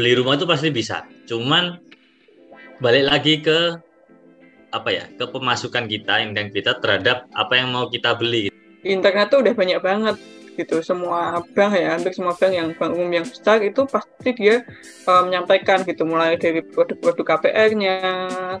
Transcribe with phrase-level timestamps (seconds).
[0.00, 1.04] beli rumah itu pasti bisa.
[1.28, 1.76] Cuman
[2.80, 3.76] balik lagi ke
[4.72, 8.48] apa ya ke pemasukan kita dan kita terhadap apa yang mau kita beli.
[8.80, 10.16] Internet tuh udah banyak banget
[10.60, 10.84] gitu.
[10.84, 14.62] Semua bank ya hampir semua bank yang bank umum yang besar itu pasti dia
[15.08, 16.04] uh, menyampaikan gitu.
[16.04, 17.96] Mulai dari produk-produk KPR-nya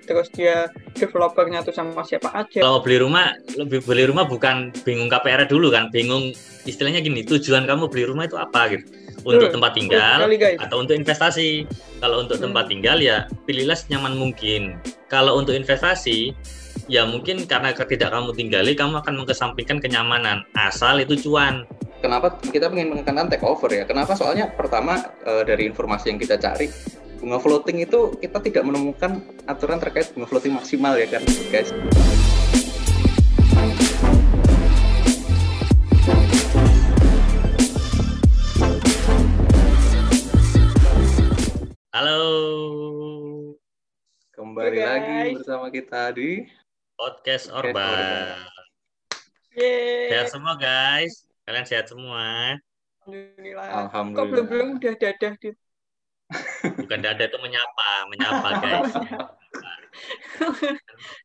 [0.04, 2.64] terus dia developernya tuh sama siapa aja.
[2.64, 6.32] Kalau beli rumah lebih beli rumah bukan bingung KPR dulu kan bingung
[6.64, 8.84] istilahnya gini tujuan kamu beli rumah itu apa gitu.
[9.20, 10.24] Untuk tempat tinggal
[10.56, 11.68] atau untuk investasi.
[12.00, 12.44] Kalau untuk hmm.
[12.48, 14.80] tempat tinggal ya pilihlah senyaman mungkin.
[15.12, 16.32] Kalau untuk investasi
[16.88, 20.42] ya mungkin karena ketika kamu tinggali kamu akan mengesampingkan kenyamanan.
[20.56, 21.68] Asal itu cuan
[22.00, 23.84] kenapa kita ingin menekankan take over ya?
[23.84, 24.16] Kenapa?
[24.16, 26.72] Soalnya pertama e, dari informasi yang kita cari
[27.20, 31.70] bunga floating itu kita tidak menemukan aturan terkait bunga floating maksimal ya kan, guys.
[41.92, 42.24] Halo.
[44.32, 46.48] Kembali lagi bersama kita di
[46.96, 47.92] podcast Orba.
[49.52, 51.29] Sehat semua guys.
[51.44, 52.56] Kalian sehat semua?
[53.04, 53.68] Alhamdulillah.
[53.88, 54.18] Alhamdulillah.
[54.18, 55.50] Kok belum belum udah dadah di
[56.78, 58.92] Bukan dadah itu menyapa, menyapa guys.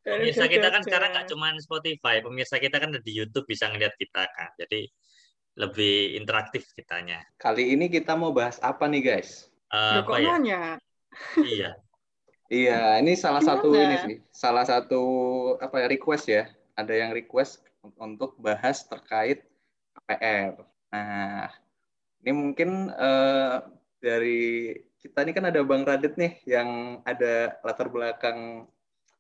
[0.02, 4.26] pemirsa kita kan sekarang nggak cuma Spotify, pemirsa kita kan di YouTube bisa ngeliat kita
[4.26, 4.50] kan.
[4.58, 4.90] Jadi
[5.56, 7.22] lebih interaktif kitanya.
[7.38, 9.48] Kali ini kita mau bahas apa nih guys?
[9.70, 10.36] Uh, apa ya?
[10.36, 10.62] Nanya?
[11.40, 11.72] Iya.
[12.52, 13.58] iya, ini salah Gimana?
[13.62, 15.04] satu ini sih, salah satu
[15.62, 16.44] apa ya request ya.
[16.76, 17.64] Ada yang request
[17.96, 19.48] untuk bahas terkait
[20.06, 20.54] PR.
[20.94, 21.50] Nah,
[22.24, 23.62] ini mungkin uh,
[24.02, 28.70] dari kita ini kan ada Bang Radit nih yang ada latar belakang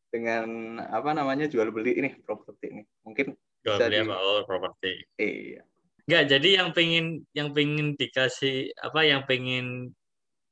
[0.10, 2.84] dengan apa namanya jual beli ini properti ini.
[3.06, 4.02] Mungkin jual beli di...
[4.06, 4.94] apa oh properti.
[5.20, 5.62] Iya.
[6.06, 9.90] Enggak, jadi yang pengen yang pengen dikasih apa yang pengen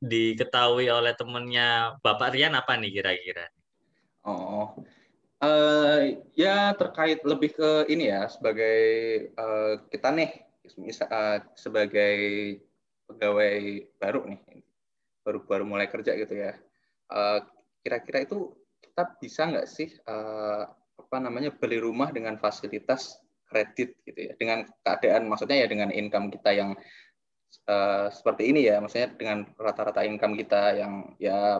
[0.03, 3.47] diketahui oleh temennya Bapak Rian apa nih kira-kira?
[4.25, 4.75] Oh,
[5.43, 8.79] Uh, ya terkait lebih ke ini ya sebagai
[9.35, 10.31] uh, kita nih
[11.03, 12.15] uh, sebagai
[13.11, 14.39] pegawai baru nih
[15.27, 16.55] baru baru mulai kerja gitu ya.
[17.11, 17.43] Kira
[17.83, 20.63] kira-kira itu kita bisa nggak sih uh,
[20.95, 24.39] apa namanya beli rumah dengan fasilitas kredit gitu ya?
[24.39, 26.71] Dengan keadaan maksudnya ya dengan income kita yang
[27.67, 31.59] uh, seperti ini ya maksudnya dengan rata-rata income kita yang ya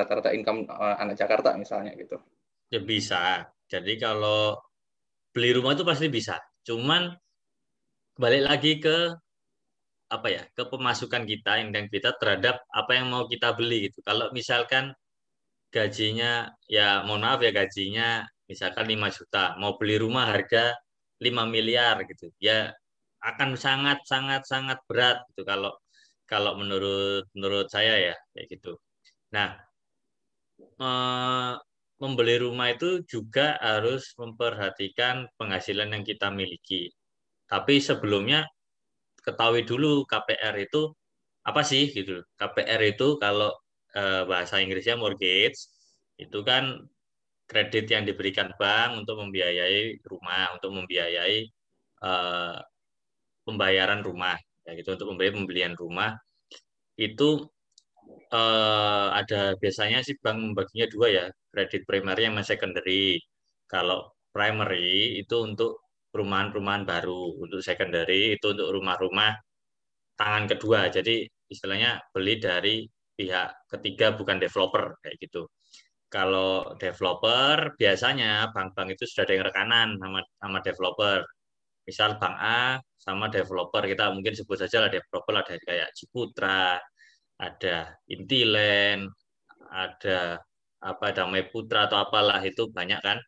[0.00, 2.16] rata-rata uh, income uh, anak Jakarta misalnya gitu
[2.72, 3.48] Ya bisa.
[3.72, 4.56] Jadi kalau
[5.34, 6.36] beli rumah itu pasti bisa.
[6.66, 7.02] Cuman
[8.18, 8.96] balik lagi ke
[10.08, 14.00] apa ya ke pemasukan kita dan kita terhadap apa yang mau kita beli gitu.
[14.08, 14.92] Kalau misalkan
[15.74, 20.72] gajinya ya mohon maaf ya gajinya misalkan 5 juta, mau beli rumah harga
[21.24, 22.32] 5 miliar gitu.
[22.40, 22.72] Ya
[23.24, 25.72] akan sangat sangat sangat berat gitu kalau
[26.30, 28.72] kalau menurut menurut saya ya kayak gitu.
[29.36, 29.48] Nah,
[30.80, 31.52] eh,
[31.98, 36.90] membeli rumah itu juga harus memperhatikan penghasilan yang kita miliki.
[37.50, 38.46] Tapi sebelumnya
[39.22, 40.94] ketahui dulu KPR itu
[41.42, 42.22] apa sih gitu.
[42.38, 43.50] KPR itu kalau
[43.94, 45.58] eh, bahasa Inggrisnya mortgage
[46.18, 46.86] itu kan
[47.50, 51.38] kredit yang diberikan bank untuk membiayai rumah, untuk membiayai
[52.04, 52.58] eh,
[53.46, 54.36] pembayaran rumah,
[54.68, 56.12] ya gitu untuk membiayai pembelian rumah
[56.98, 57.46] itu
[58.32, 63.18] eh, ada biasanya sih bank membaginya dua ya, kredit primary sama secondary.
[63.72, 63.98] Kalau
[64.34, 65.70] primary itu untuk
[66.12, 69.30] perumahan-perumahan baru, untuk secondary itu untuk rumah-rumah
[70.20, 70.80] tangan kedua.
[70.96, 72.84] Jadi istilahnya beli dari
[73.18, 75.48] pihak ketiga bukan developer kayak gitu.
[76.08, 81.20] Kalau developer biasanya bank-bank itu sudah ada yang rekanan sama sama developer.
[81.88, 82.60] Misal bank A
[83.00, 86.76] sama developer kita mungkin sebut saja lah developer ada kayak Ciputra,
[87.38, 89.08] ada Intiland,
[89.70, 90.42] ada
[90.78, 93.18] apa Damai Putra atau apalah itu banyak kan.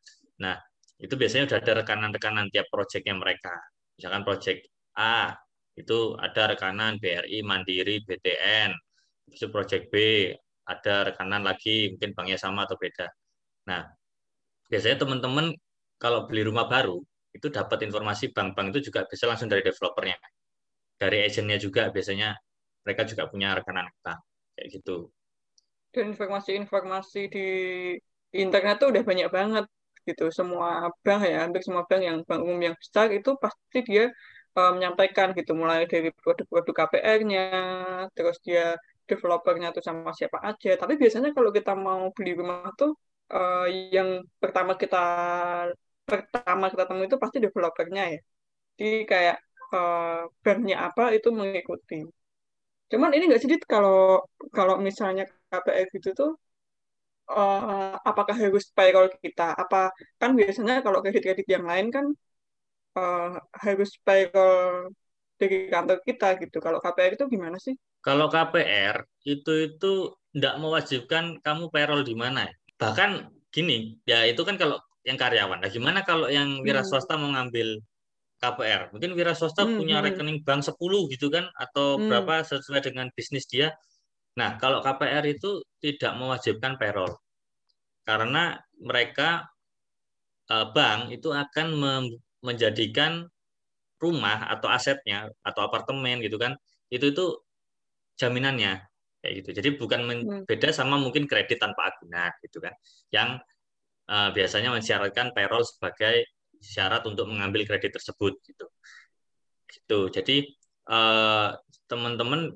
[0.42, 0.56] Nah,
[1.00, 3.54] itu biasanya sudah ada rekanan-rekanan tiap proyeknya mereka.
[3.96, 4.66] Misalkan proyek
[4.98, 5.34] A
[5.78, 8.70] itu ada rekanan BRI, Mandiri, BTN.
[9.30, 9.94] Itu proyek B
[10.66, 13.08] ada rekanan lagi mungkin banknya sama atau beda.
[13.70, 13.86] Nah,
[14.70, 15.54] biasanya teman-teman
[15.98, 16.98] kalau beli rumah baru
[17.34, 20.18] itu dapat informasi bank-bank itu juga bisa langsung dari developernya.
[21.00, 22.34] Dari agentnya juga biasanya
[22.84, 24.14] mereka juga punya rekanan kita
[24.56, 24.96] kayak gitu.
[25.90, 27.48] Dan informasi-informasi di
[28.30, 29.64] internet tuh udah banyak banget
[30.06, 30.30] gitu.
[30.30, 34.04] Semua bank ya hampir semua bank yang bank umum yang besar itu pasti dia
[34.58, 35.52] uh, menyampaikan gitu.
[35.56, 37.44] Mulai dari produk-produk KPR-nya
[38.14, 38.78] terus dia
[39.10, 40.78] developernya tuh sama siapa aja.
[40.78, 42.94] Tapi biasanya kalau kita mau beli rumah tuh
[43.34, 45.02] uh, yang pertama kita
[46.06, 48.20] pertama kita temui itu pasti developernya ya.
[48.78, 49.36] Jadi kayak
[49.74, 52.06] uh, banknya apa itu mengikuti
[52.90, 56.30] Cuman ini nggak sedikit kalau kalau misalnya KPR gitu tuh
[57.30, 59.54] uh, apakah harus payroll kita?
[59.54, 62.06] Apa kan biasanya kalau kredit-kredit yang lain kan
[62.98, 64.90] uh, harus payroll
[65.38, 66.58] dari kantor kita gitu.
[66.58, 67.74] Kalau KPR itu gimana sih?
[68.02, 69.92] Kalau KPR itu itu
[70.34, 72.48] tidak mewajibkan kamu payroll di mana.
[72.80, 73.10] Bahkan
[73.54, 75.58] gini, ya itu kan kalau yang karyawan.
[75.64, 76.88] Nah, gimana kalau yang wira hmm.
[76.88, 77.80] swasta mau ngambil
[78.40, 78.90] KPR?
[78.96, 80.04] Mungkin wira swasta hmm, punya hmm.
[80.10, 80.74] rekening bank 10
[81.12, 82.08] gitu kan atau hmm.
[82.08, 83.70] berapa sesuai dengan bisnis dia.
[84.40, 87.12] Nah, kalau KPR itu tidak mewajibkan payroll.
[88.02, 89.44] Karena mereka
[90.48, 91.66] eh, bank itu akan
[92.40, 93.28] menjadikan
[94.00, 96.56] rumah atau asetnya atau apartemen gitu kan
[96.88, 97.26] itu itu
[98.16, 98.80] jaminannya
[99.20, 100.42] kayak gitu jadi bukan hmm.
[100.48, 102.72] beda sama mungkin kredit tanpa agunan gitu kan
[103.12, 103.36] yang
[104.08, 106.24] uh, biasanya mensyaratkan payroll sebagai
[106.60, 108.66] syarat untuk mengambil kredit tersebut gitu.
[109.66, 110.00] Gitu.
[110.12, 110.36] Jadi
[110.92, 111.56] uh,
[111.88, 112.54] teman-teman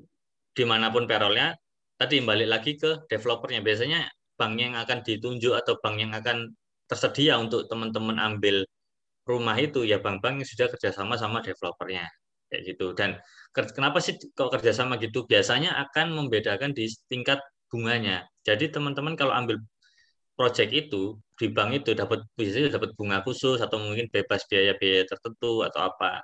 [0.55, 1.57] di mana pun payrollnya
[1.99, 3.65] tadi balik lagi ke developernya.
[3.65, 4.07] Biasanya
[4.39, 6.53] bank yang akan ditunjuk atau bank yang akan
[6.85, 8.61] tersedia untuk teman-teman ambil
[9.25, 12.05] rumah itu ya bank-bank yang sudah kerjasama sama developernya.
[12.45, 12.93] Kayak gitu.
[12.93, 13.17] Dan
[13.51, 15.25] kenapa sih kok kerjasama gitu?
[15.25, 17.41] Biasanya akan membedakan di tingkat
[17.73, 18.23] bunganya.
[18.45, 19.57] Jadi teman-teman kalau ambil
[20.35, 25.63] project itu di bank itu dapat biasanya dapat bunga khusus atau mungkin bebas biaya-biaya tertentu
[25.63, 26.23] atau apa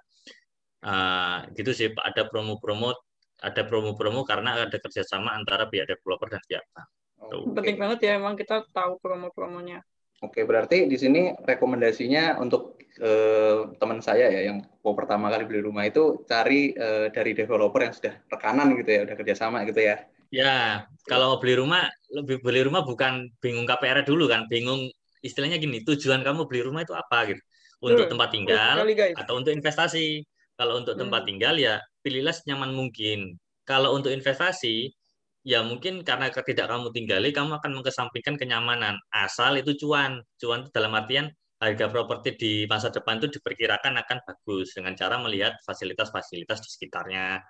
[0.83, 2.95] uh, gitu sih ada promo-promo
[3.41, 6.87] ada promo-promo karena ada kerjasama antara pihak developer dan pihak bank.
[7.21, 9.81] Oh, Penting banget ya emang kita tahu promo-promonya.
[10.21, 15.65] Oke, berarti di sini rekomendasinya untuk eh, teman saya ya yang mau pertama kali beli
[15.65, 19.97] rumah itu cari eh, dari developer yang sudah rekanan gitu ya, udah kerjasama gitu ya.
[20.31, 24.87] Ya, kalau mau beli rumah, lebih beli rumah bukan bingung KPR dulu kan, bingung
[25.19, 27.41] istilahnya gini, tujuan kamu beli rumah itu apa gitu?
[27.83, 28.75] Untuk hmm, tempat tinggal
[29.17, 30.23] atau untuk investasi.
[30.55, 31.29] Kalau untuk tempat hmm.
[31.29, 33.35] tinggal ya pilihlah senyaman mungkin.
[33.65, 34.93] Kalau untuk investasi
[35.41, 40.69] ya mungkin karena tidak kamu tinggali kamu akan mengesampingkan kenyamanan asal itu cuan cuan itu
[40.69, 46.61] dalam artian harga properti di masa depan itu diperkirakan akan bagus dengan cara melihat fasilitas-fasilitas
[46.61, 47.41] di sekitarnya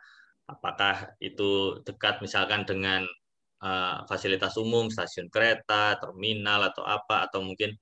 [0.49, 3.05] apakah itu dekat misalkan dengan
[3.61, 7.75] uh, fasilitas umum stasiun kereta terminal atau apa atau mungkin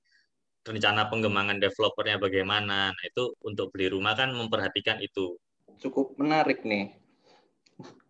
[0.60, 5.40] rencana pengembangan developernya bagaimana nah itu untuk beli rumah kan memperhatikan itu
[5.80, 7.00] cukup menarik nih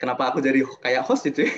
[0.00, 1.46] Kenapa aku jadi kayak host itu?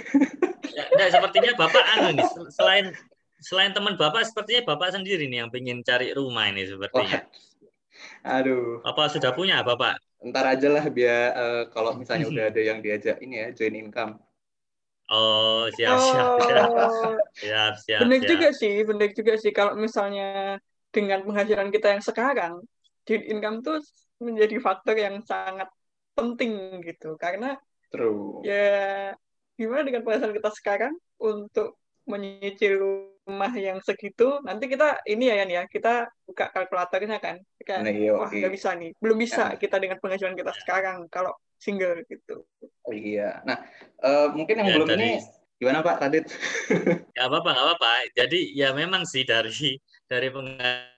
[0.73, 2.97] Ya, enggak, sepertinya Bapak anu nih, selain
[3.45, 7.21] selain teman Bapak sepertinya Bapak sendiri nih yang pengen cari rumah ini sepertinya.
[7.21, 7.29] Oh,
[8.23, 8.81] aduh.
[8.87, 9.99] Apa sudah punya Bapak?
[10.23, 14.23] Ntar aja lah biar uh, kalau misalnya udah ada yang diajak ini ya join income.
[15.13, 16.41] Oh, siap, siap, oh.
[16.41, 16.69] siap.
[17.37, 18.01] Siap, siap.
[18.07, 20.57] Benar juga sih, benar juga sih kalau misalnya
[20.89, 22.55] dengan penghasilan kita yang sekarang,
[23.05, 23.83] join income tuh
[24.23, 25.69] menjadi faktor yang sangat
[26.17, 27.19] penting gitu.
[27.21, 27.59] Karena
[27.93, 28.41] True.
[28.41, 29.13] Ya,
[29.61, 31.77] gimana dengan penghasilan kita sekarang untuk
[32.09, 34.43] menyicil rumah yang segitu?
[34.43, 37.39] Nanti kita ini ya, Yan ya, kita buka kalkulatornya kan.
[37.63, 38.91] Kayak, nah, iya, wah, nggak bisa nih.
[38.99, 39.59] Belum bisa ya.
[39.59, 41.33] kita dengan penghasilan kita sekarang kalau
[41.63, 42.43] single gitu.
[42.83, 43.43] Oh iya.
[43.47, 43.63] Nah,
[44.03, 44.99] uh, mungkin yang ya, belum dari...
[44.99, 45.11] ini
[45.63, 46.27] gimana Pak Radit?
[47.17, 47.93] ya apa-apa, nggak apa-apa.
[48.19, 49.79] Jadi ya memang sih dari
[50.11, 50.91] dari penghasilan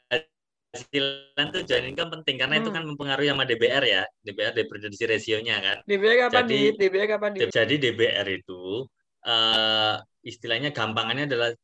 [1.53, 2.63] tuh joint income penting karena hmm.
[2.65, 7.07] itu kan mempengaruhi sama DBR ya DBR depresiasi rasionya kan DBR kapan jadi, di DBR
[7.15, 8.83] kapan di jadi DBR itu
[9.23, 11.55] uh, istilahnya gampangannya adalah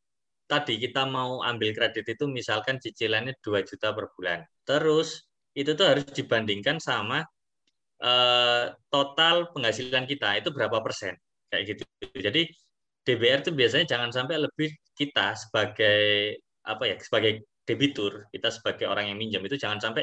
[0.50, 5.86] tadi kita mau ambil kredit itu misalkan cicilannya 2 juta per bulan terus itu tuh
[5.94, 7.22] harus dibandingkan sama
[8.02, 11.14] uh, total penghasilan kita itu berapa persen
[11.54, 11.82] kayak gitu
[12.18, 12.42] jadi
[13.06, 19.14] DBR itu biasanya jangan sampai lebih kita sebagai apa ya sebagai debitur, kita sebagai orang
[19.14, 20.02] yang minjam itu jangan sampai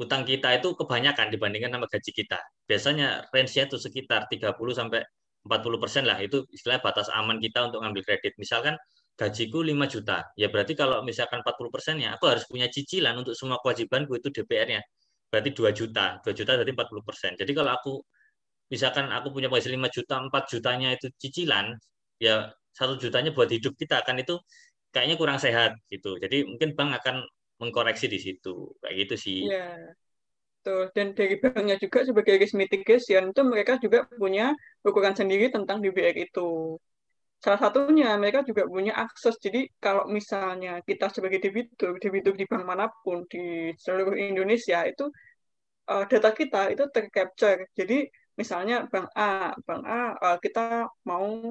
[0.00, 2.38] utang kita itu kebanyakan dibandingkan sama gaji kita.
[2.64, 5.04] Biasanya range-nya itu sekitar 30 sampai
[5.44, 8.32] 40 persen lah, itu istilah batas aman kita untuk ngambil kredit.
[8.40, 8.74] Misalkan
[9.12, 13.60] gajiku 5 juta, ya berarti kalau misalkan 40 persennya, aku harus punya cicilan untuk semua
[13.60, 14.80] kewajibanku itu DPR-nya.
[15.28, 17.32] Berarti 2 juta, 2 juta berarti 40 persen.
[17.36, 17.92] Jadi kalau aku,
[18.72, 21.76] misalkan aku punya penghasilan 5 juta, 4 jutanya itu cicilan,
[22.20, 24.40] ya satu jutanya buat hidup kita, kan itu
[24.92, 26.16] kayaknya kurang sehat gitu.
[26.20, 27.24] Jadi mungkin bank akan
[27.60, 29.38] mengkoreksi di situ kayak gitu sih.
[29.48, 29.96] Iya.
[30.62, 34.54] Tuh, dan dari banknya juga sebagai risk mitigation itu mereka juga punya
[34.86, 36.78] ukuran sendiri tentang DBR itu.
[37.42, 39.34] Salah satunya mereka juga punya akses.
[39.42, 45.10] Jadi kalau misalnya kita sebagai debitur, debitur di bank mana pun di seluruh Indonesia itu
[45.90, 47.66] uh, data kita itu tercapture.
[47.74, 48.06] Jadi
[48.38, 51.50] misalnya bank A, bank A uh, kita mau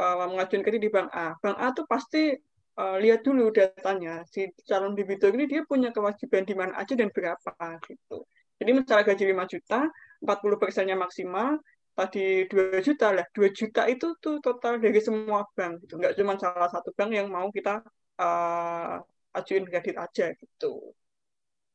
[0.00, 1.36] uh, mengajukan kredit di bank A.
[1.36, 2.32] Bank A tuh pasti
[2.80, 7.12] uh, lihat dulu datanya si calon debitur ini dia punya kewajiban di mana aja dan
[7.12, 7.52] berapa
[7.84, 8.24] gitu.
[8.56, 9.80] Jadi misalnya gaji 5 juta,
[10.24, 11.60] 40 persennya maksimal,
[11.98, 13.26] tadi 2 juta lah.
[13.32, 15.96] 2 juta itu tuh total dari semua bank gitu.
[16.00, 17.80] Nggak cuma salah satu bank yang mau kita
[18.20, 19.00] uh,
[19.36, 20.94] ajuin kredit aja gitu.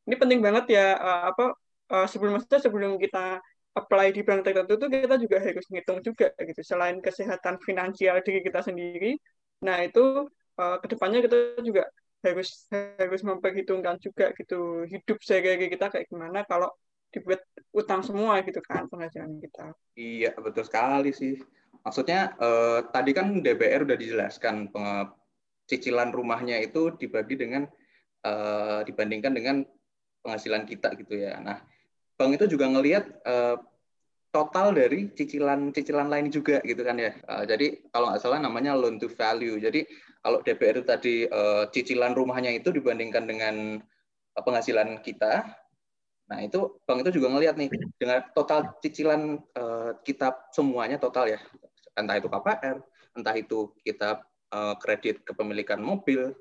[0.06, 1.46] Ini penting banget ya uh, apa
[1.94, 6.62] uh, sebelum sebelum kita apply di bank tertentu tuh kita juga harus ngitung juga gitu.
[6.62, 9.18] Selain kesehatan finansial diri kita sendiri
[9.62, 10.26] nah itu
[10.58, 11.86] uh, ke depannya kita juga
[12.22, 16.46] harus harus memperhitungkan juga gitu hidup sehari-hari kita kayak gimana.
[16.46, 16.70] Kalau
[17.12, 17.44] dibuat
[17.76, 19.76] utang semua gitu kan penghasilan kita.
[19.96, 21.40] Iya betul sekali sih.
[21.84, 24.72] Maksudnya eh, tadi kan DPR udah dijelaskan
[25.68, 27.68] cicilan rumahnya itu dibagi dengan
[28.24, 29.64] eh, dibandingkan dengan
[30.24, 31.40] penghasilan kita gitu ya.
[31.44, 31.60] Nah
[32.16, 33.58] bank itu juga ngelihat eh,
[34.32, 37.12] total dari cicilan-cicilan lain juga gitu kan ya.
[37.28, 39.60] Uh, jadi kalau nggak salah namanya loan to value.
[39.60, 39.84] Jadi
[40.24, 43.56] kalau DPR tadi uh, cicilan rumahnya itu dibandingkan dengan
[44.32, 45.44] penghasilan kita,
[46.32, 47.68] Nah, itu bank itu juga ngelihat nih
[48.00, 51.40] dengan total cicilan uh, kita semuanya total ya.
[51.92, 52.80] Entah itu KPR,
[53.20, 54.24] entah itu kita
[54.56, 56.32] uh, kredit kepemilikan mobil.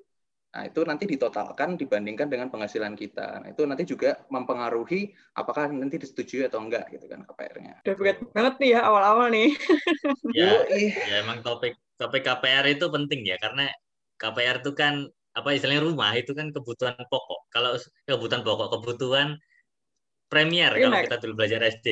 [0.51, 3.43] Nah, itu nanti ditotalkan dibandingkan dengan penghasilan kita.
[3.43, 7.83] Nah, itu nanti juga mempengaruhi apakah nanti disetujui atau enggak gitu kan KPR-nya.
[7.83, 9.51] Udah berat banget nih ya awal-awal nih.
[10.39, 13.71] ya, ya emang topik topik KPR itu penting ya karena
[14.19, 17.47] KPR itu kan apa istilahnya rumah itu kan kebutuhan pokok.
[17.55, 19.39] Kalau kebutuhan pokok kebutuhan
[20.31, 21.89] Premier kalau kita dulu belajar SD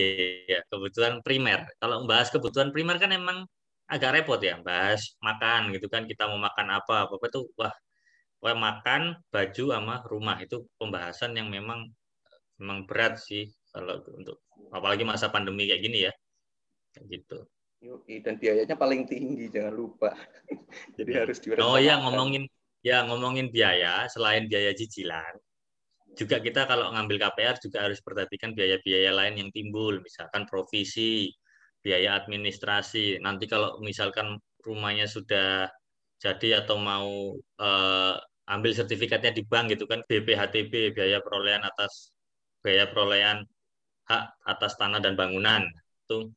[0.46, 1.66] ya kebutuhan primer.
[1.82, 3.42] Kalau membahas kebutuhan primer kan emang
[3.90, 7.74] agak repot ya, bahas makan gitu kan kita mau makan apa apa itu wah
[8.38, 11.90] wah makan baju sama rumah itu pembahasan yang memang
[12.62, 14.38] memang berat sih kalau untuk
[14.70, 16.12] apalagi masa pandemi kayak gini ya
[16.94, 17.38] kayak gitu.
[17.78, 20.10] Yui, dan biayanya paling tinggi jangan lupa.
[20.98, 21.22] Jadi ya.
[21.26, 22.46] harus Oh ya ngomongin
[22.86, 25.34] ya ngomongin biaya selain biaya cicilan
[26.18, 31.30] juga kita kalau ngambil KPR juga harus perhatikan biaya-biaya lain yang timbul, misalkan provisi,
[31.78, 33.22] biaya administrasi.
[33.22, 35.70] Nanti kalau misalkan rumahnya sudah
[36.18, 38.14] jadi atau mau eh,
[38.50, 42.10] ambil sertifikatnya di bank gitu kan, BPHTB, biaya perolehan atas
[42.58, 43.46] biaya perolehan
[44.10, 45.62] hak atas tanah dan bangunan
[46.04, 46.32] itu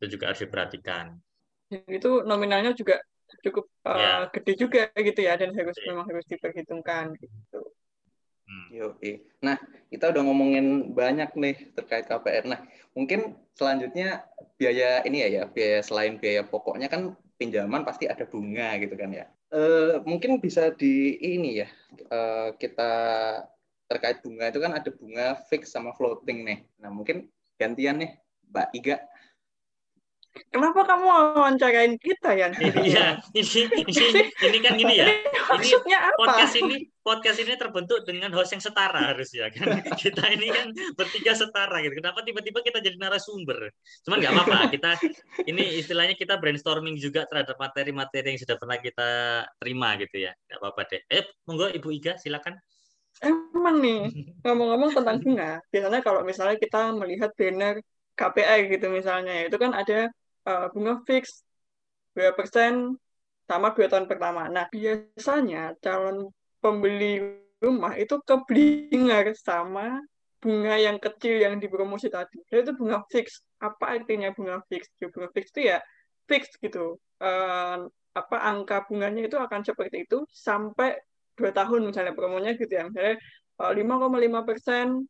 [0.00, 1.12] itu juga harus diperhatikan.
[1.90, 3.02] Itu nominalnya juga
[3.42, 4.12] cukup uh, ya.
[4.30, 5.92] gede juga gitu ya dan harus ya.
[5.92, 7.55] memang harus diperhitungkan gitu.
[8.46, 8.70] Hmm.
[9.42, 9.58] Nah,
[9.90, 12.46] kita udah ngomongin banyak nih terkait KPR.
[12.46, 12.60] Nah,
[12.94, 14.22] mungkin selanjutnya
[14.54, 19.10] biaya ini ya, ya biaya selain biaya pokoknya kan pinjaman pasti ada bunga gitu kan
[19.10, 19.26] ya.
[19.50, 19.62] E,
[20.06, 21.68] mungkin bisa di ini ya
[22.06, 22.18] e,
[22.58, 22.92] kita
[23.86, 26.58] terkait bunga itu kan ada bunga fix sama floating nih.
[26.78, 27.26] Nah, mungkin
[27.58, 28.14] gantian nih
[28.50, 28.96] Mbak Iga
[30.52, 32.48] Kenapa kamu wawancarain kita ya?
[32.60, 35.06] Iya, ini, ini, ini kan gini ya.
[35.08, 36.16] Ini apa?
[36.16, 39.78] podcast ini podcast ini terbentuk dengan host yang setara harus ya kan.
[40.00, 42.02] Kita ini kan bertiga setara gitu.
[42.02, 43.70] Kenapa tiba-tiba kita jadi narasumber?
[44.02, 44.58] Cuman nggak apa-apa.
[44.74, 44.90] Kita
[45.46, 49.08] ini istilahnya kita brainstorming juga terhadap materi-materi yang sudah pernah kita
[49.62, 50.34] terima gitu ya.
[50.50, 51.02] Nggak apa-apa deh.
[51.06, 52.58] Eh, monggo Ibu Iga silakan.
[53.22, 54.12] Emang nih
[54.44, 57.80] ngomong-ngomong tentang bunga, biasanya kalau misalnya kita melihat banner
[58.16, 60.08] KPI gitu misalnya, itu kan ada
[60.46, 61.42] uh, bunga fix
[62.16, 62.96] dua persen
[63.46, 64.48] sama dua tahun pertama.
[64.48, 67.22] Nah, biasanya calon pembeli
[67.62, 70.02] rumah itu keblinger sama
[70.40, 72.38] bunga yang kecil yang dipromosi tadi.
[72.48, 73.42] Jadi itu bunga fix.
[73.58, 74.88] Apa artinya bunga fix?
[75.02, 75.78] Ya, bunga fix itu ya
[76.26, 76.98] fix gitu.
[77.16, 80.96] Uh, apa angka bunganya itu akan seperti itu sampai
[81.36, 82.88] dua tahun misalnya promonya gitu ya.
[82.88, 83.20] Misalnya
[83.60, 85.04] eh, lima koma lima persen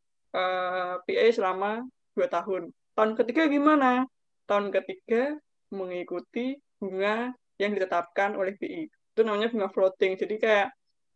[1.07, 1.87] PA selama
[2.19, 2.75] dua tahun.
[2.99, 4.05] Tahun ketiga gimana?
[4.47, 5.35] Tahun ketiga
[5.75, 8.87] mengikuti bunga yang ditetapkan oleh BI.
[8.87, 10.17] Itu namanya bunga floating.
[10.17, 10.69] Jadi kayak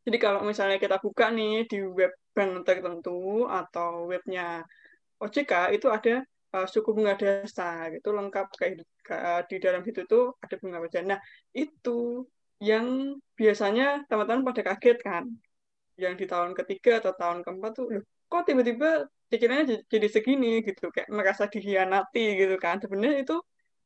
[0.05, 4.65] jadi kalau misalnya kita buka nih di web bank tertentu atau webnya
[5.21, 6.25] OJK itu ada
[6.57, 8.81] uh, suku bunga dasar itu lengkap kayak
[9.47, 11.05] di dalam situ tuh ada bunga wajar.
[11.05, 11.21] Nah
[11.53, 12.25] itu
[12.61, 15.25] yang biasanya teman-teman pada kaget kan,
[15.97, 20.91] yang di tahun ketiga atau tahun keempat tuh, loh, kok tiba-tiba cicilannya jadi segini gitu
[20.91, 22.83] kayak merasa dihianati gitu kan.
[22.83, 23.37] Sebenarnya itu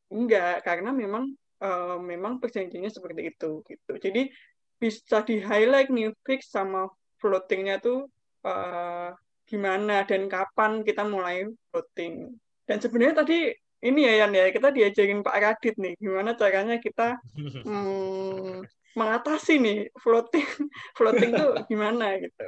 [0.08, 3.92] enggak karena memang uh, memang perjanjiannya seperti itu gitu.
[4.00, 4.32] Jadi
[4.80, 6.88] bisa di highlight nih fix sama
[7.20, 8.08] floatingnya tuh
[8.44, 9.12] uh,
[9.44, 12.32] gimana dan kapan kita mulai floating.
[12.64, 13.52] Dan sebenarnya tadi
[13.84, 19.78] ini ya Yan ya kita diajarin Pak Radit nih gimana caranya kita hmm, mengatasi nih
[19.98, 20.46] floating
[20.98, 22.46] floating tuh gimana gitu.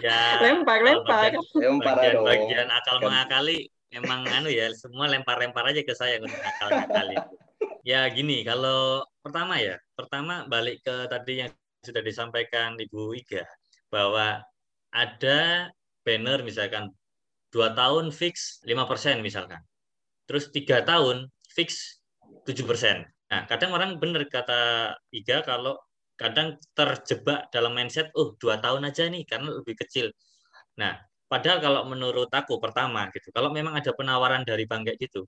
[0.00, 1.32] Ya lempar lempar.
[1.32, 6.40] bagian, bagian, bagian akal mengakali emang anu ya semua lempar lempar aja ke saya untuk
[6.40, 7.16] akal mengakali.
[7.84, 11.50] Ya gini kalau pertama ya pertama balik ke tadi yang
[11.84, 13.44] sudah disampaikan Ibu Iga
[13.92, 14.40] bahwa
[14.92, 15.68] ada
[16.04, 16.92] banner misalkan
[17.52, 19.60] dua tahun fix lima persen misalkan.
[20.24, 22.00] Terus tiga tahun fix
[22.44, 23.13] 7%.
[23.32, 25.80] Nah, kadang orang benar kata Iga kalau
[26.14, 30.12] kadang terjebak dalam mindset, oh dua tahun aja nih karena lebih kecil.
[30.78, 35.26] Nah, padahal kalau menurut aku pertama gitu, kalau memang ada penawaran dari bank kayak gitu,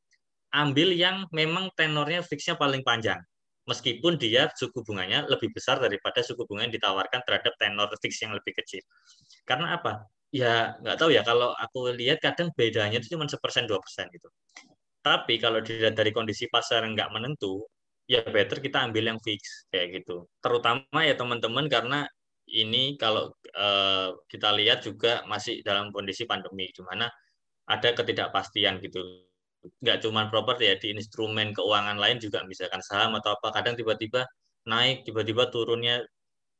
[0.55, 3.19] ambil yang memang tenornya fixnya paling panjang.
[3.67, 8.31] Meskipun dia suku bunganya lebih besar daripada suku bunga yang ditawarkan terhadap tenor fix yang
[8.31, 8.79] lebih kecil.
[9.43, 10.07] Karena apa?
[10.31, 11.26] Ya nggak tahu ya.
[11.26, 14.31] Kalau aku lihat kadang bedanya itu cuma sepersen dua persen gitu.
[15.03, 17.67] Tapi kalau dilihat dari kondisi pasar yang nggak menentu,
[18.07, 20.27] ya better kita ambil yang fix kayak gitu.
[20.39, 22.07] Terutama ya teman-teman karena
[22.47, 27.11] ini kalau uh, kita lihat juga masih dalam kondisi pandemi di mana
[27.67, 29.27] ada ketidakpastian gitu.
[29.83, 34.23] Nggak cuma properti ya di instrumen keuangan lain juga misalkan saham atau apa kadang tiba-tiba
[34.71, 36.07] naik, tiba-tiba turunnya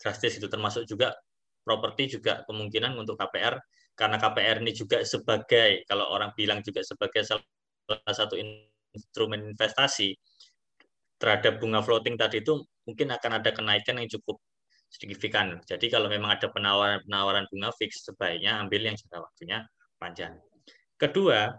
[0.03, 1.15] drastis itu termasuk juga
[1.63, 3.59] properti juga kemungkinan untuk KPR
[3.99, 10.15] karena KPR ini juga sebagai kalau orang bilang juga sebagai salah satu instrumen investasi
[11.17, 14.37] terhadap bunga floating tadi itu mungkin akan ada kenaikan yang cukup
[14.93, 15.59] signifikan.
[15.67, 19.59] Jadi kalau memang ada penawaran-penawaran bunga fix, sebaiknya ambil yang jangka waktunya
[19.99, 20.39] panjang.
[20.97, 21.53] Kedua,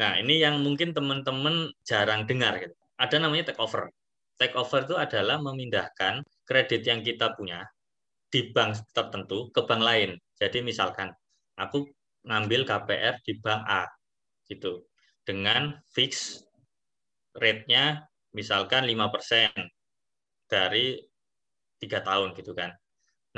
[0.00, 2.58] nah ini yang mungkin teman-teman jarang dengar.
[2.58, 2.74] Gitu.
[2.98, 3.90] Ada namanya take over.
[4.34, 7.62] Take over itu adalah memindahkan kredit yang kita punya
[8.34, 10.10] di bank tertentu ke bank lain.
[10.34, 11.14] Jadi misalkan
[11.54, 11.86] aku
[12.26, 13.86] ngambil KPR di bank A,
[14.50, 14.82] gitu,
[15.22, 16.42] dengan fix
[17.38, 18.02] rate-nya
[18.34, 19.54] misalkan 5%
[20.50, 20.98] dari
[21.80, 22.74] tiga tahun gitu kan.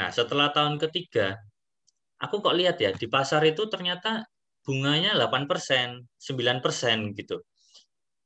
[0.01, 1.37] Nah setelah tahun ketiga,
[2.21, 4.25] aku kok lihat ya di pasar itu ternyata
[4.67, 7.37] bunganya 8%, 9% gitu.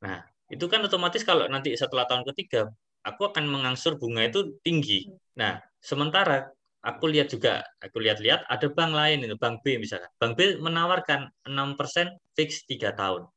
[0.07, 2.71] Nah itu kan otomatis kalau nanti setelah tahun ketiga,
[3.05, 5.11] aku akan mengangsur bunga itu tinggi.
[5.37, 6.49] Nah sementara
[6.81, 10.09] aku lihat juga, aku lihat-lihat ada bank lain, itu bank B misalnya.
[10.17, 13.29] Bank B menawarkan 6% fix tiga tahun.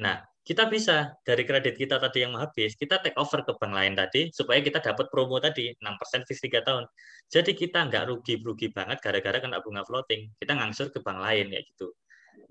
[0.00, 0.20] Nah,
[0.50, 4.34] kita bisa dari kredit kita tadi yang habis, kita take over ke bank lain tadi
[4.34, 6.90] supaya kita dapat promo tadi 6% fix 3 tahun.
[7.30, 10.34] Jadi kita nggak rugi-rugi banget gara-gara kena bunga floating.
[10.42, 11.94] Kita ngangsur ke bank lain ya gitu.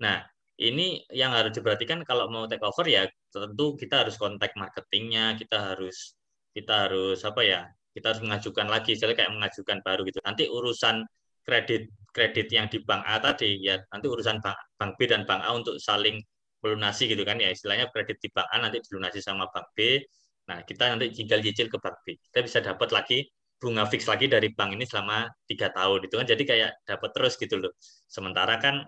[0.00, 0.24] Nah,
[0.56, 5.76] ini yang harus diperhatikan kalau mau take over ya tentu kita harus kontak marketingnya, kita
[5.76, 6.16] harus
[6.56, 7.68] kita harus apa ya?
[7.92, 10.24] Kita harus mengajukan lagi, misalnya kayak mengajukan baru gitu.
[10.24, 11.04] Nanti urusan
[11.44, 15.44] kredit kredit yang di bank A tadi ya nanti urusan bank, bank B dan bank
[15.44, 16.16] A untuk saling
[16.60, 20.00] melunasi gitu kan ya istilahnya kredit di bank A nanti dilunasi sama bank B.
[20.48, 22.16] Nah kita nanti tinggal cicil ke bank B.
[22.20, 23.18] Kita bisa dapat lagi
[23.60, 26.26] bunga fix lagi dari bank ini selama tiga tahun itu kan.
[26.28, 27.72] Jadi kayak dapat terus gitu loh.
[28.08, 28.84] Sementara kan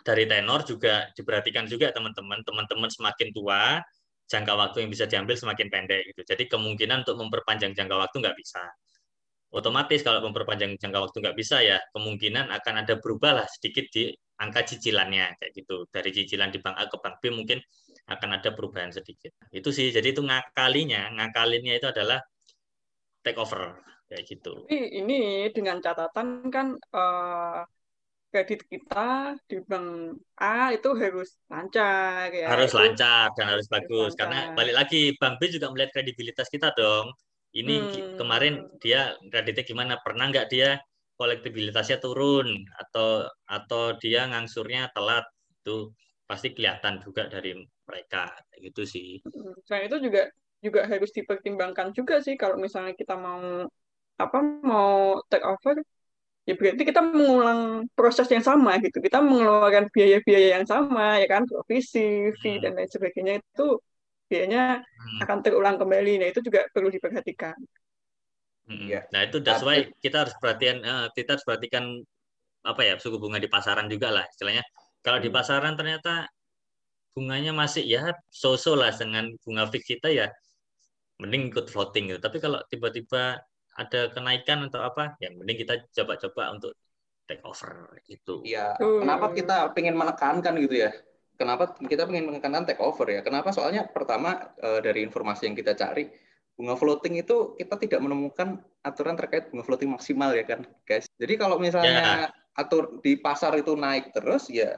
[0.00, 2.40] dari tenor juga diperhatikan juga teman-teman.
[2.44, 3.80] Teman-teman semakin tua
[4.30, 6.22] jangka waktu yang bisa diambil semakin pendek gitu.
[6.22, 8.62] Jadi kemungkinan untuk memperpanjang jangka waktu nggak bisa.
[9.50, 14.14] Otomatis kalau memperpanjang jangka waktu nggak bisa ya kemungkinan akan ada berubah lah sedikit di
[14.42, 15.76] angka cicilannya kayak gitu.
[15.94, 17.58] Dari cicilan di bank A ke bank B mungkin
[18.10, 19.32] akan ada perubahan sedikit.
[19.52, 22.18] Itu sih jadi itu ngakalinya ngakalinnya itu adalah
[23.24, 24.54] take over kayak gitu.
[24.56, 25.14] Tapi ini
[25.56, 27.60] dengan catatan kan uh,
[28.30, 28.98] kredit kita
[29.48, 29.88] di bank
[30.40, 32.48] A itu harus lancar ya.
[32.50, 34.18] Harus lancar dan harus bagus lancar.
[34.20, 37.12] karena balik lagi bank B juga melihat kredibilitas kita dong.
[37.50, 38.14] Ini Hmm.
[38.20, 40.78] kemarin dia kreditnya gimana pernah nggak dia
[41.20, 42.48] kolektibilitasnya turun
[42.82, 45.24] atau atau dia ngangsurnya telat
[45.60, 45.92] itu
[46.28, 47.52] pasti kelihatan juga dari
[47.88, 48.32] mereka
[48.64, 49.08] gitu sih.
[49.66, 50.22] Selain itu juga
[50.60, 53.64] juga harus dipertimbangkan juga sih kalau misalnya kita mau
[54.20, 55.76] apa mau take over
[56.48, 57.60] ya berarti kita mengulang
[57.96, 62.64] proses yang sama gitu kita mengeluarkan biaya-biaya yang sama ya kan provisi fee Hmm.
[62.64, 63.64] dan lain sebagainya itu
[64.30, 65.20] biayanya Hmm.
[65.24, 67.56] akan terulang kembali nah itu juga perlu diperhatikan
[68.70, 69.00] Iya.
[69.10, 71.84] Nah itu that's why kita harus perhatian eh, kita harus perhatikan
[72.62, 74.62] apa ya suku bunga di pasaran juga lah istilahnya.
[75.02, 76.28] Kalau di pasaran ternyata
[77.10, 80.30] bunganya masih ya so-so lah dengan bunga fix kita ya
[81.18, 82.20] mending ikut floating gitu.
[82.22, 83.42] Tapi kalau tiba-tiba
[83.74, 86.72] ada kenaikan atau apa ya mending kita coba-coba untuk
[87.26, 88.42] take over gitu.
[88.42, 89.06] Iya, Hmm.
[89.06, 90.90] kenapa kita pengen menekankan gitu ya?
[91.38, 93.22] Kenapa kita pengen menekankan take over ya?
[93.24, 93.54] Kenapa?
[93.54, 96.10] Soalnya pertama eh, dari informasi yang kita cari,
[96.60, 101.08] bunga floating itu kita tidak menemukan aturan terkait bunga floating maksimal ya kan, guys.
[101.16, 104.76] Jadi kalau misalnya atur di pasar itu naik terus ya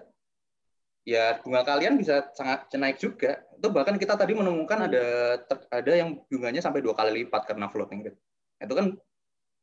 [1.02, 3.42] ya bunga kalian bisa sangat naik juga.
[3.58, 7.66] Itu bahkan kita tadi menemukan ada ter- ada yang bunganya sampai dua kali lipat karena
[7.66, 8.18] floating rate.
[8.62, 8.86] Itu kan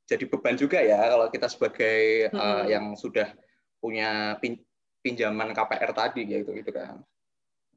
[0.04, 2.68] jadi beban juga ya kalau kita sebagai eh, Hmm.
[2.68, 3.32] yang sudah
[3.80, 4.68] punya pin-
[5.00, 7.00] pinjaman KPR tadi gitu gitu kan.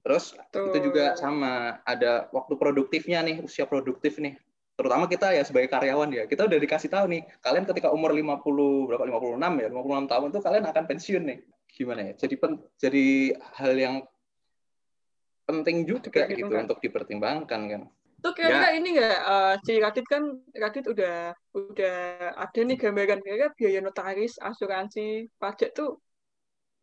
[0.03, 4.35] Terus itu juga sama ada waktu produktifnya nih, usia produktif nih.
[4.75, 6.25] Terutama kita ya sebagai karyawan ya.
[6.27, 10.43] Kita udah dikasih tahu nih, kalian ketika umur 50 berapa 56 ya, 56 tahun tuh
[10.43, 11.38] kalian akan pensiun nih.
[11.71, 12.12] Gimana ya?
[12.19, 13.07] Jadi pen, jadi
[13.62, 13.97] hal yang
[15.47, 16.67] penting juga gitu kan.
[16.67, 17.83] untuk dipertimbangkan kan.
[18.23, 18.79] Tuh kira-kira ya.
[18.79, 20.23] ini nggak uh, si Radit kan
[20.55, 21.99] Radit udah udah
[22.38, 25.99] ada nih gambaran kira-kira biaya notaris, asuransi, pajak tuh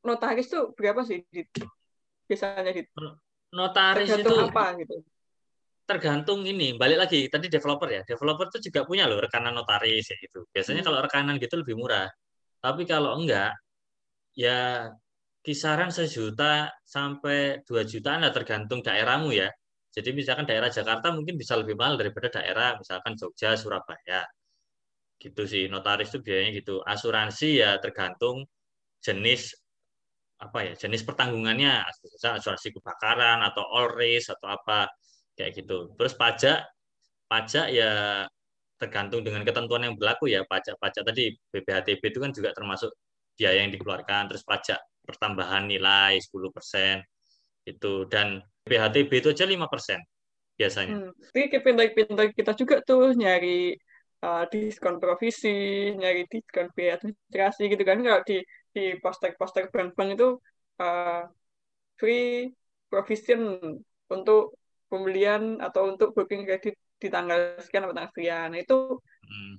[0.03, 1.47] notaris tuh berapa sih dit?
[2.29, 2.87] Biasanya dit?
[3.49, 4.95] Notaris Tergantung itu apa gitu?
[5.89, 8.01] Tergantung ini, balik lagi tadi developer ya.
[8.05, 10.45] Developer tuh juga punya loh rekanan notaris ya gitu.
[10.53, 10.87] Biasanya hmm.
[10.93, 12.05] kalau rekanan gitu lebih murah.
[12.61, 13.57] Tapi kalau enggak
[14.37, 14.93] ya
[15.41, 19.49] kisaran sejuta sampai dua jutaan lah tergantung daerahmu ya.
[19.89, 24.21] Jadi misalkan daerah Jakarta mungkin bisa lebih mahal daripada daerah misalkan Jogja, Surabaya.
[25.17, 26.85] Gitu sih, notaris itu biayanya gitu.
[26.85, 28.45] Asuransi ya tergantung
[29.01, 29.57] jenis
[30.39, 31.83] apa ya, jenis pertanggungannya,
[32.23, 34.87] asuransi kebakaran atau all risk atau apa
[35.35, 35.91] kayak gitu.
[35.99, 36.63] Terus pajak
[37.29, 38.25] pajak ya
[38.79, 42.89] tergantung dengan ketentuan yang berlaku ya pajak-pajak tadi BPHTB itu kan juga termasuk
[43.35, 47.03] biaya yang dikeluarkan terus pajak pertambahan nilai 10%
[47.67, 49.99] itu dan BHTB itu aja lima persen
[50.55, 50.95] biasanya.
[51.07, 51.11] Hmm.
[51.15, 53.75] Tapi pintar-pintar kita juga tuh nyari
[54.23, 57.99] uh, diskon provisi, nyari diskon biaya administrasi gitu kan.
[58.03, 58.37] Kalau di
[58.79, 60.39] di poster-poster bank-bank itu
[60.79, 61.27] uh,
[61.99, 62.55] free
[62.87, 63.59] provision
[64.07, 64.55] untuk
[64.87, 68.55] pembelian atau untuk booking kredit di tanggal sekian atau tanggal sekian.
[68.55, 69.53] Nah, itu hmm.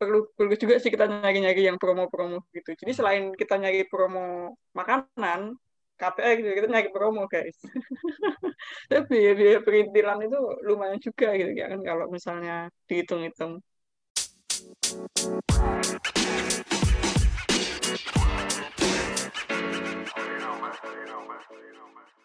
[0.00, 2.72] perlu perlu juga sih kita nyari-nyari yang promo-promo gitu.
[2.72, 2.98] Jadi hmm.
[2.98, 5.60] selain kita nyari promo makanan,
[6.02, 7.54] KPR gitu kita nyari promo guys
[8.90, 13.62] tapi biaya perintilan itu lumayan juga gitu kan kalau misalnya dihitung-hitung
[21.02, 21.42] you know, man.
[21.50, 22.21] it on back.